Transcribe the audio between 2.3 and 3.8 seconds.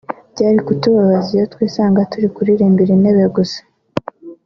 kuririmbira intebe gusa